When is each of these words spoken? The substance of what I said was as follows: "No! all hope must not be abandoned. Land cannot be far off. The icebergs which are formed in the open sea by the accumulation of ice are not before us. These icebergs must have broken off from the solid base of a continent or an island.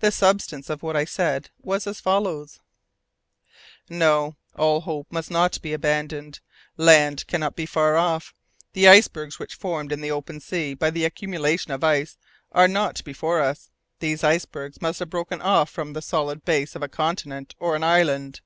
The 0.00 0.12
substance 0.12 0.68
of 0.68 0.82
what 0.82 0.96
I 0.98 1.06
said 1.06 1.48
was 1.62 1.86
as 1.86 1.98
follows: 1.98 2.60
"No! 3.88 4.36
all 4.54 4.82
hope 4.82 5.06
must 5.10 5.30
not 5.30 5.62
be 5.62 5.72
abandoned. 5.72 6.40
Land 6.76 7.26
cannot 7.26 7.56
be 7.56 7.64
far 7.64 7.96
off. 7.96 8.34
The 8.74 8.86
icebergs 8.86 9.38
which 9.38 9.54
are 9.54 9.58
formed 9.58 9.92
in 9.92 10.02
the 10.02 10.10
open 10.10 10.40
sea 10.40 10.74
by 10.74 10.90
the 10.90 11.06
accumulation 11.06 11.70
of 11.72 11.82
ice 11.82 12.18
are 12.52 12.68
not 12.68 13.02
before 13.02 13.40
us. 13.40 13.70
These 14.00 14.22
icebergs 14.22 14.82
must 14.82 14.98
have 14.98 15.08
broken 15.08 15.40
off 15.40 15.70
from 15.70 15.94
the 15.94 16.02
solid 16.02 16.44
base 16.44 16.76
of 16.76 16.82
a 16.82 16.86
continent 16.88 17.54
or 17.58 17.74
an 17.74 17.82
island. 17.82 18.42